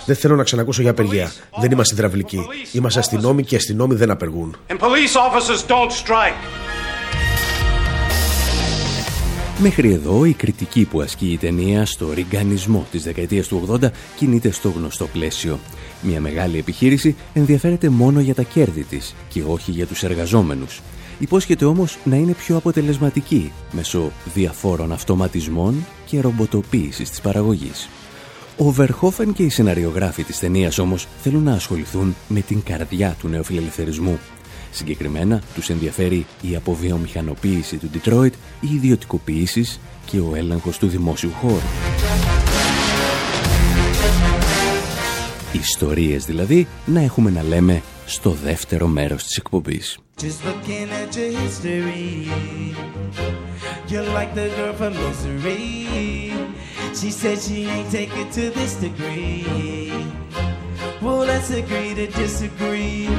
[0.06, 1.32] Δεν θέλω να ξανακούσω για απεργία.
[1.60, 2.40] Δεν είμαστε υδραυλικοί.
[2.72, 4.58] Είμαστε αστυνόμοι και οι αστυνόμοι δεν απεργούν.
[9.58, 14.52] Μέχρι εδώ η κριτική που ασκεί η ταινία στο ριγκανισμό της δεκαετίας του 80 κινείται
[14.52, 15.60] στο γνωστό πλαίσιο.
[16.02, 20.82] Μια μεγάλη επιχείρηση ενδιαφέρεται μόνο για τα κέρδη της και όχι για τους εργαζόμενους.
[21.20, 27.90] Υπόσχεται όμως να είναι πιο αποτελεσματική μέσω διαφόρων αυτοματισμών και ρομποτοποίησης της παραγωγής.
[28.58, 33.28] Ο Βερχόφεν και οι σεναριογράφοι της ταινίας όμως θέλουν να ασχοληθούν με την καρδιά του
[33.28, 34.20] νεοφιλελευθερισμού.
[34.72, 41.68] Συγκεκριμένα τους ενδιαφέρει η αποβιομηχανοποίηση του Detroit, οι ιδιωτικοποιήσεις και ο έλεγχος του δημόσιου χώρου.
[45.52, 50.05] Ιστορίες δηλαδή να έχουμε να λέμε στο δεύτερο μέρος της εκπομπής.
[50.18, 52.30] Just looking at your history.
[53.90, 56.32] You're like the girl from misery.
[56.94, 59.46] She said she ain't take it to this degree.
[61.02, 63.10] Well, let's agree to disagree.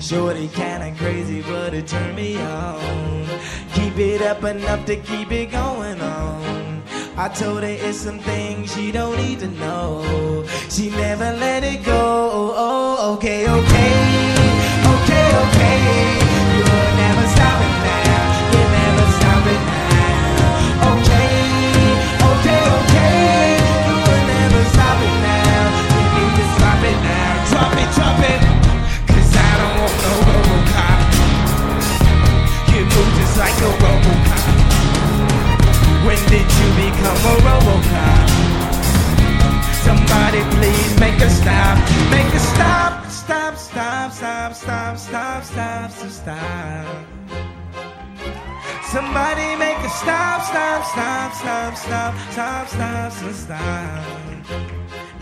[0.00, 3.28] Shorty kinda crazy, but it turned me on.
[3.74, 6.82] Keep it up enough to keep it going on.
[7.18, 10.46] I told her it's some things she don't need to know.
[10.70, 12.54] She never let it go.
[12.56, 14.45] Oh, okay, okay,
[15.36, 16.25] okay,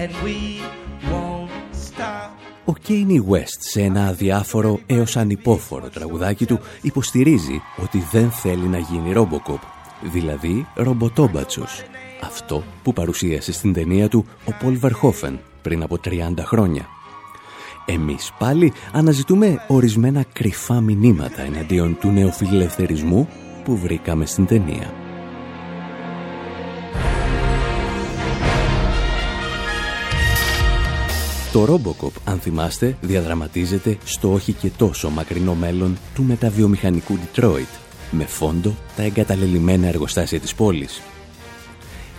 [0.05, 0.61] And we
[1.11, 2.31] won't stop.
[2.65, 8.79] Ο Κέινι West σε ένα αδιάφορο έως ανυπόφορο τραγουδάκι του υποστηρίζει ότι δεν θέλει να
[8.79, 9.59] γίνει Robocop
[10.03, 11.83] δηλαδή ρομποτόμπατσος.
[12.23, 16.87] Αυτό που παρουσίασε στην ταινία του ο Πολ Βερχόφεν πριν από 30 χρόνια.
[17.87, 23.29] Εμείς πάλι αναζητούμε ορισμένα κρυφά μηνύματα εναντίον του νεοφιλελευθερισμού
[23.65, 25.04] που βρήκαμε στην ταινία.
[31.55, 37.79] Το Robocop, αν θυμάστε, διαδραματίζεται στο όχι και τόσο μακρινό μέλλον του μεταβιομηχανικού Detroit,
[38.11, 41.03] με φόντο τα εγκαταλελειμμένα εργοστάσια της πόλης.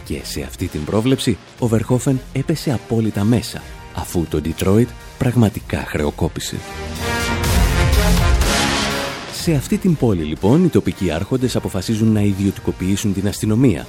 [0.05, 3.61] Και σε αυτή την πρόβλεψη ο Βερχόφεν έπεσε απόλυτα μέσα,
[3.95, 6.57] αφού το Detroit πραγματικά χρεοκόπησε.
[9.33, 13.85] Σε αυτή την πόλη λοιπόν οι τοπικοί άρχοντες αποφασίζουν να ιδιωτικοποιήσουν την αστυνομία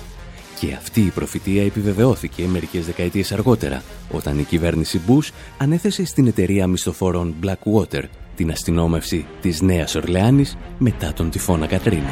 [0.61, 6.67] και αυτή η προφητεία επιβεβαιώθηκε μερικές δεκαετίες αργότερα, όταν η κυβέρνηση Bush ανέθεσε στην εταιρεία
[6.67, 8.03] μισθοφόρων Blackwater
[8.37, 12.11] την αστυνόμευση της Νέας Ορλεάνης μετά τον τυφώνα Κατρίνα.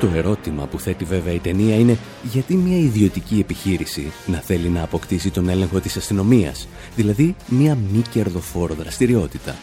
[0.00, 4.82] Το ερώτημα που θέτει βέβαια η ταινία είναι γιατί μια ιδιωτική επιχείρηση να θέλει να
[4.82, 9.54] αποκτήσει τον έλεγχο της αστυνομίας, δηλαδή μια μη κερδοφόρο δραστηριότητα;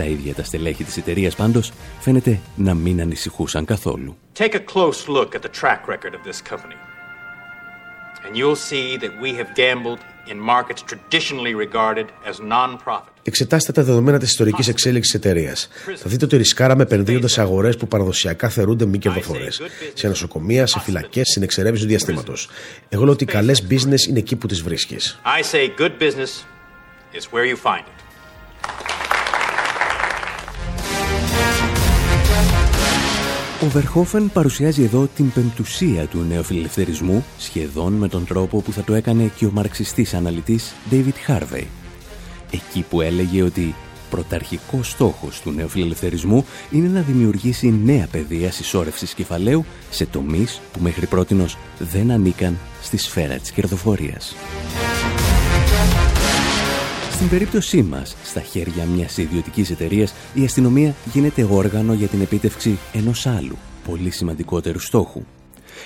[0.00, 4.16] Τα ίδια τα στελέχη της εταιρείας πάντως φαίνεται να μην ανησυχούσαν καθόλου.
[4.38, 6.76] Take a close look at the track record of this company.
[8.24, 10.00] And you'll see that we have gambled
[13.22, 15.68] Εξετάστε τα δεδομένα της ιστορικής εξέλιξης τη εταιρείας.
[15.84, 19.60] Θα δείτε ότι ρισκάραμε επενδύοντας σε αγορές που παραδοσιακά θεωρούνται μη κερδοφορές.
[19.94, 22.48] Σε νοσοκομεία, σε φυλακές, στην εξερεύνηση του διαστήματος.
[22.88, 25.20] Εγώ λέω ότι καλές business είναι εκεί που τις βρίσκεις.
[33.62, 38.94] Ο Βερχόφεν παρουσιάζει εδώ την πεμπτουσία του νεοφιλελευθερισμού σχεδόν με τον τρόπο που θα το
[38.94, 41.64] έκανε και ο μαρξιστής αναλυτής David Harvey.
[42.50, 43.74] Εκεί που έλεγε ότι
[44.10, 51.06] πρωταρχικός στόχος του νεοφιλελευθερισμού είναι να δημιουργήσει νέα πεδία συσσόρευσης κεφαλαίου σε τομείς που μέχρι
[51.06, 54.34] πρότινος δεν ανήκαν στη σφαίρα της κερδοφορίας.
[57.20, 62.78] Στην περίπτωσή μας, στα χέρια μιας ιδιωτικής εταιρείας, η αστυνομία γίνεται όργανο για την επίτευξη
[62.92, 65.22] ενός άλλου, πολύ σημαντικότερου στόχου.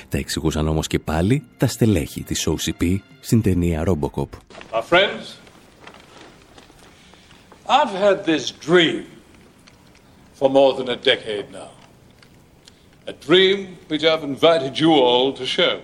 [0.09, 4.29] Τα εξηγούσαν όμως και πάλι τα στελέχη της OCP στην ταινία Robocop.
[4.91, 5.25] friends,
[7.69, 9.05] I've had this dream
[10.39, 11.84] for more than a decade now.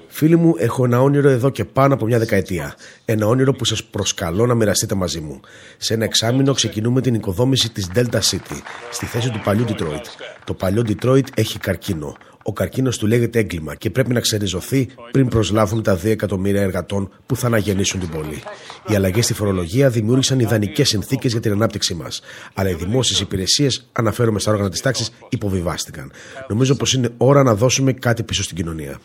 [0.08, 2.74] Φίλοι μου, έχω ένα όνειρο εδώ και πάνω από μια δεκαετία.
[3.04, 5.40] Ένα όνειρο που σας προσκαλώ να μοιραστείτε μαζί μου.
[5.76, 8.60] Σε ένα εξάμεινο ξεκινούμε την οικοδόμηση της Delta City,
[8.90, 10.04] στη θέση του παλιού Detroit.
[10.44, 12.16] Το παλιό Detroit έχει καρκίνο.
[12.42, 17.12] Ο καρκίνος του λέγεται έγκλημα και πρέπει να ξεριζωθεί πριν προσλάβουν τα 2 εκατομμύρια εργατών
[17.26, 18.42] που θα αναγεννήσουν την πόλη.
[18.88, 22.20] Οι αλλαγές στη φορολογία δημιούργησαν ιδανικές συνθήκες για την ανάπτυξή μας.
[22.54, 26.12] Αλλά οι δημόσιες υπηρεσίες, αναφέρομαι στα όργανα της τάξης, υποβιβάστηκαν.
[26.48, 29.00] Νομίζω πως είναι ώρα να δώσουμε κάτι πίσω στην κοινωνία.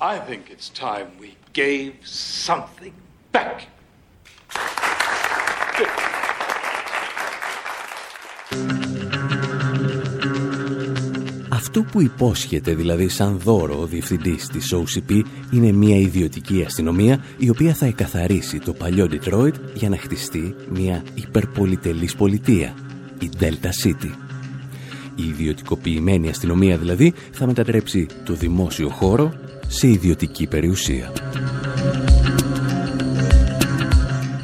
[11.78, 15.22] Αυτό που υπόσχεται δηλαδή σαν δώρο ο διευθυντής της OCP
[15.52, 21.04] είναι μια ιδιωτική αστυνομία η οποία θα εκαθαρίσει το παλιό Detroit για να χτιστεί μια
[21.14, 22.76] υπερπολιτελής πολιτεία,
[23.20, 24.10] η Delta City.
[25.16, 29.34] Η ιδιωτικοποιημένη αστυνομία δηλαδή θα μετατρέψει το δημόσιο χώρο
[29.68, 31.12] σε ιδιωτική περιουσία.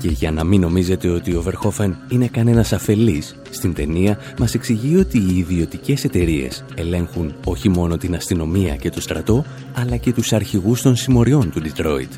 [0.01, 4.97] Και για να μην νομίζετε ότι ο Βερχόφεν είναι κανένας αφελής, στην ταινία μας εξηγεί
[4.97, 10.33] ότι οι ιδιωτικές εταιρείες ελέγχουν όχι μόνο την αστυνομία και το στρατό, αλλά και τους
[10.33, 12.11] αρχηγούς των συμμοριών του Ντιτρόιτ,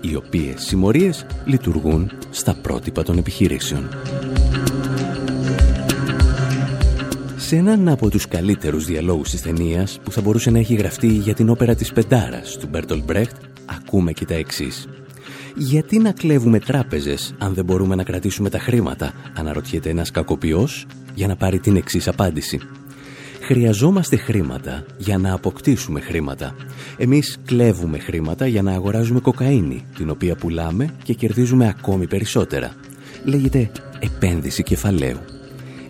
[0.00, 3.88] οι οποίες συμμορίες λειτουργούν στα πρότυπα των επιχειρήσεων.
[7.36, 11.34] Σε έναν από τους καλύτερους διαλόγους της ταινίας που θα μπορούσε να έχει γραφτεί για
[11.34, 13.36] την όπερα της Πεντάρας του Μπέρτολ Μπρέχτ,
[13.66, 14.86] ακούμε και τα εξής.
[15.56, 21.26] Γιατί να κλέβουμε τράπεζες αν δεν μπορούμε να κρατήσουμε τα χρήματα, αναρωτιέται ένας κακοποιός για
[21.26, 22.60] να πάρει την εξής απάντηση.
[23.40, 26.54] Χρειαζόμαστε χρήματα για να αποκτήσουμε χρήματα.
[26.96, 32.74] Εμείς κλέβουμε χρήματα για να αγοράζουμε κοκαίνη, την οποία πουλάμε και κερδίζουμε ακόμη περισσότερα.
[33.24, 35.18] Λέγεται επένδυση κεφαλαίου.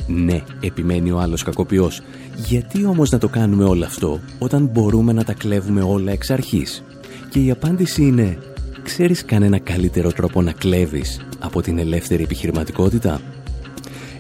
[0.07, 2.03] Ναι, επιμένει ο άλλος κακοποιός.
[2.47, 6.85] Γιατί όμως να το κάνουμε όλο αυτό όταν μπορούμε να τα κλέβουμε όλα εξ αρχής;
[7.29, 8.39] Και η απάντηση είναι
[8.85, 13.21] Ξέρεις ξέρει κανένα καλύτερο τρόπο να κλέβεις από την ελεύθερη επιχειρηματικότητα;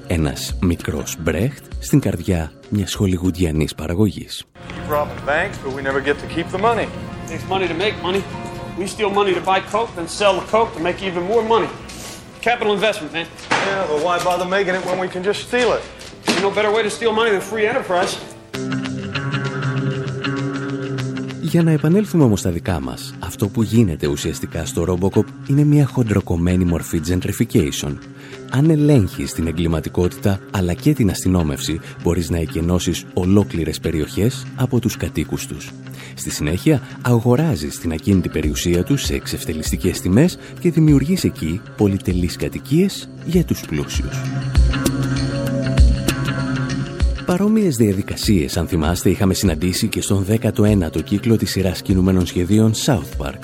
[0.06, 4.44] Ένας μικρός Μπρέχτ στην καρδιά μιας χολιγουντιανής παραγωγής.
[21.54, 25.86] Για να επανέλθουμε όμως στα δικά μας, αυτό που γίνεται ουσιαστικά στο Robocop είναι μια
[25.86, 27.96] χοντροκομμένη μορφή gentrification.
[28.50, 34.96] Αν ελέγχεις την εγκληματικότητα αλλά και την αστυνόμευση, μπορείς να εκενώσεις ολόκληρες περιοχές από τους
[34.96, 35.70] κατοίκους τους.
[36.14, 43.08] Στη συνέχεια, αγοράζεις την ακίνητη περιουσία τους σε εξευτελιστικές τιμές και δημιουργείς εκεί πολυτελείς κατοικίες
[43.26, 44.22] για τους πλούσιους.
[47.26, 53.26] Παρόμοιες διαδικασίες, αν θυμάστε, είχαμε συναντήσει και στον 19ο κύκλο της σειράς κινουμένων σχεδίων South
[53.26, 53.38] Park.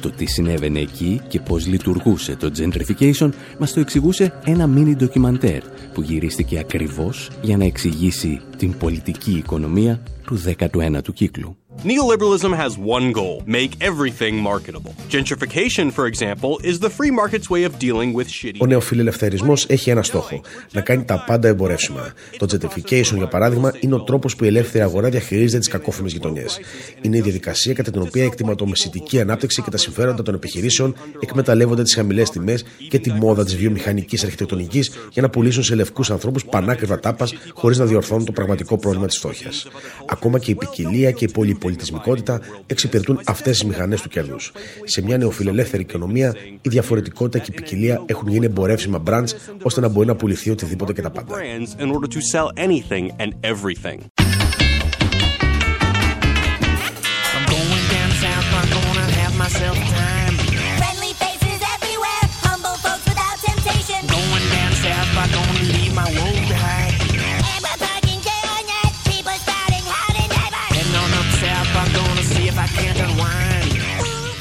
[0.00, 5.62] Το τι συνέβαινε εκεί και πώς λειτουργούσε το gentrification μας το εξηγούσε ένα μίνι ντοκιμαντέρ
[5.92, 11.56] που γυρίστηκε ακριβώς για να εξηγήσει την πολιτική οικονομία του 19ου κύκλου.
[11.84, 14.94] Neoliberalism has one goal make everything marketable.
[15.08, 18.58] Gentrification, for example, is the free market's way of dealing with shitty.
[18.60, 20.40] Ο νεοφιλελευθερισμός έχει ένα στόχο:
[20.72, 22.12] να κάνει τα πάντα εμπορεύσιμα.
[22.36, 26.60] Το gentrification, για παράδειγμα, είναι ο τρόπος που η ελεύθερη αγορά διαχειρίζεται τις κακόφημες γειτονιές.
[27.00, 31.82] Είναι η διαδικασία κατά την οποία η εκτιματομεσητική ανάπτυξη και τα συμφέροντα των επιχειρήσεων εκμεταλλεύονται
[31.82, 36.44] τις χαμηλές τιμές και τη μόδα της βιομηχανικής αρχιτεκτονικής για να πουλήσουν σε λευκούς ανθρώπους
[36.44, 39.66] πανάκριβα τάπας χωρίς να διορθώνουν το πραγματικό πρόβλημα της φτώχειας.
[40.06, 44.36] Ακόμα και η ποικιλία και η πολυπολιτική πολιτισμικότητα εξυπηρετούν αυτές τις μηχανές του κέρδου.
[44.84, 49.88] Σε μια νεοφιλελεύθερη οικονομία, η διαφορετικότητα και η ποικιλία έχουν γίνει εμπορεύσιμα μπραντς ώστε να
[49.88, 51.36] μπορεί να πουληθεί οτιδήποτε και τα πάντα.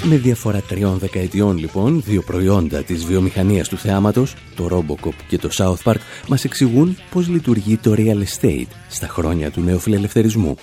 [0.08, 5.50] Με διαφορά τριών δεκαετιών λοιπόν, δύο προϊόντα της βιομηχανίας του θεάματος, το Robocop και το
[5.54, 10.56] South Park, μας εξηγούν πώς λειτουργεί το real estate στα χρόνια του νεοφιλελευθερισμού.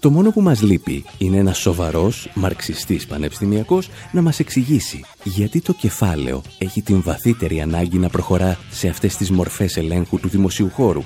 [0.00, 5.72] Το μόνο που μας λείπει είναι ένας σοβαρός μαρξιστής πανεπιστημιακός να μας εξηγήσει γιατί το
[5.72, 11.02] κεφάλαιο έχει την βαθύτερη ανάγκη να προχωρά σε αυτές τις μορφές ελέγχου του δημοσίου χώρου.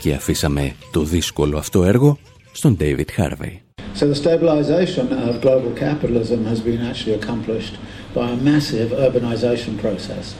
[0.00, 2.18] Και αφήσαμε το δύσκολο αυτό έργο
[2.52, 3.71] στον David Harvey.
[3.94, 7.76] So the stabilization of global capitalism has been actually accomplished
[8.14, 10.34] by a massive urbanization process.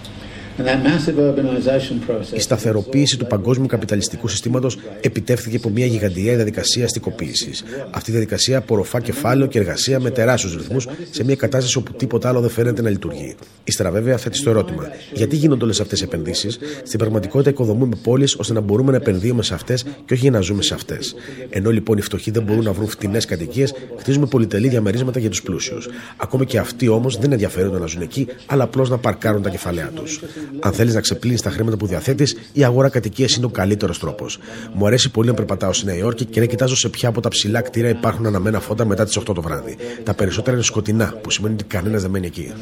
[2.34, 7.64] Η σταθεροποίηση του παγκόσμιου καπιταλιστικού συστήματος επιτεύχθηκε από μια γιγαντιαία διαδικασία αστικοποίησης.
[7.90, 12.28] Αυτή η διαδικασία απορροφά κεφάλαιο και εργασία με τεράστιους ρυθμούς σε μια κατάσταση όπου τίποτα
[12.28, 13.34] άλλο δεν φαίνεται να λειτουργεί.
[13.64, 18.34] Ύστερα, βέβαια, θέτει το ερώτημα: Γιατί γίνονται όλες αυτές οι επενδύσεις; Στην πραγματικότητα, οικοδομούμε πόλεις
[18.34, 21.14] ώστε να μπορούμε να επενδύουμε σε αυτές και όχι για να ζούμε σε αυτές.
[21.50, 25.42] Ενώ λοιπόν οι φτωχοί δεν μπορούν να βρουν φτηνές κατοικίες, χτίζουμε πολυτελή διαμερίσματα για τους
[25.42, 25.88] πλούσιους.
[26.16, 29.88] Ακόμη και αυτοί όμως δεν ενδιαφέρονται να ζουν εκεί, αλλά απλώς να παρκάρουν τα κεφαλαία
[29.94, 30.20] τους.
[30.60, 34.38] Αν θέλεις να ξεπλύνεις τα χρήματα που διαθέτεις, η αγορά κατοικίας είναι ο καλύτερος τρόπος.
[34.74, 37.28] Μου αρέσει πολύ να περπατάω στη Νέα Υόρκη και να κοιτάζω σε ποια από τα
[37.28, 39.76] ψηλά κτίρια υπάρχουν αναμένα φώτα μετά τις 8 το βράδυ.
[40.02, 42.52] Τα περισσότερα είναι σκοτεινά, που σημαίνει ότι κανένας δεν μένει εκεί.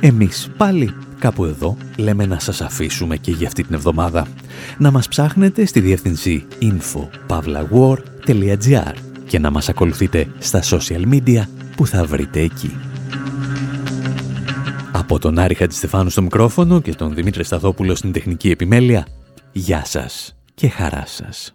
[0.00, 4.26] Εμείς πάλι κάπου εδώ λέμε να σας αφήσουμε και για αυτή την εβδομάδα.
[4.78, 11.42] Να μας ψάχνετε στη διεύθυνση info.pavlawar.gr και να μας ακολουθείτε στα social media
[11.76, 12.76] που θα βρείτε εκεί.
[14.92, 19.06] Από τον Άρη Χατζηστεφάνου στο μικρόφωνο και τον Δημήτρη Σταθόπουλο στην τεχνική επιμέλεια,
[19.52, 21.54] γεια σας και χαρά σας.